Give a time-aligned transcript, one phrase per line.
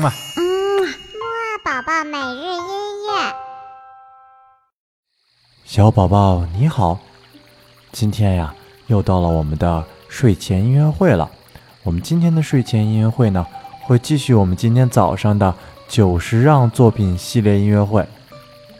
[0.00, 0.42] 嗯嘛，嗯，
[0.82, 2.62] 木二宝宝每日音
[3.06, 3.34] 乐。
[5.66, 6.98] 小宝宝你好，
[7.92, 8.54] 今天呀
[8.86, 11.30] 又到了我们的睡前音乐会了。
[11.82, 13.46] 我们今天的睡前音乐会呢，
[13.82, 15.54] 会继续我们今天早上的
[15.86, 18.06] 久石让作品系列音乐会。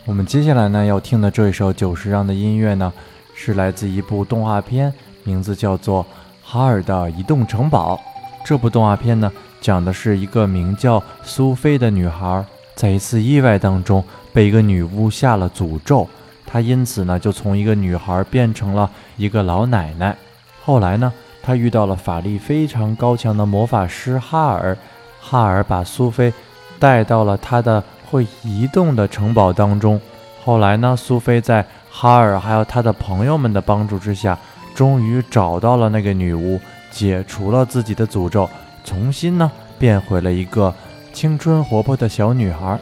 [0.06, 2.90] 我们接下来呢要听的这一首久石让的音乐呢，
[3.34, 4.90] 是来自一部动画片，
[5.24, 6.02] 名字叫做
[6.42, 7.96] 《哈尔的移动城堡》。
[8.42, 9.30] 这部动画片呢，
[9.60, 16.08] 讲的是一个名叫苏菲的女孩，在一次意外当中被一个女巫下了诅咒，
[16.46, 20.16] 她因此呢就从一个女孩变成了一个老奶奶。
[20.64, 24.76] 后来呢，她遇到了法力非常高强的魔法师哈尔，
[25.20, 26.32] 哈尔把苏菲
[26.78, 30.00] 带到了他的会移动的城堡当中。
[30.42, 34.38] 后来呢，苏菲在哈尔还有他的朋友们的帮助之下，
[34.74, 36.58] 终于找到了那个女巫。
[36.92, 38.50] 解除了自己的诅咒，
[38.84, 40.74] 重新呢变回了一个
[41.12, 42.78] 青春活泼的小女孩。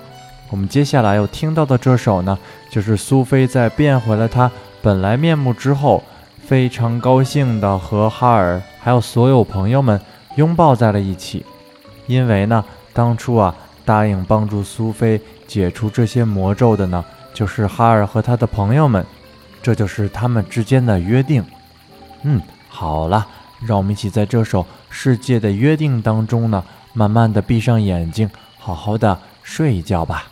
[0.51, 2.39] 我们接下来要听到的这首呢，
[2.71, 6.03] 就是苏菲在变回了她本来面目之后，
[6.47, 10.01] 非常高兴的和哈尔还有所有朋友们
[10.37, 11.45] 拥抱在了一起。
[12.07, 19.05] 因为呢，当初啊答应帮助苏菲解除这些魔咒的呢，就是哈尔和他的朋友们，
[19.63, 21.45] 这就是他们之间的约定。
[22.23, 23.27] 嗯，好了。
[23.67, 30.27] 让我们一起在这首《世界的约定》当中呢，慢慢的闭上眼睛，好好的睡一觉吧。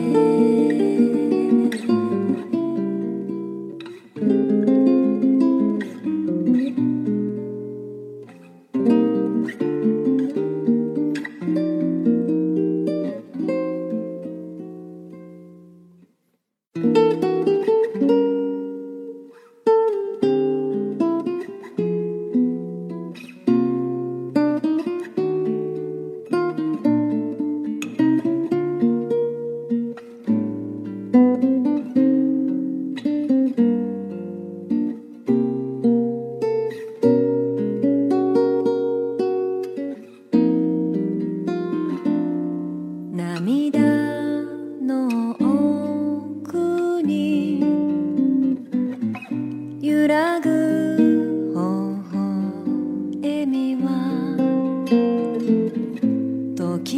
[0.00, 0.29] you.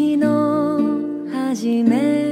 [0.03, 0.81] 日の
[1.31, 2.32] 初め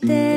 [0.00, 0.27] て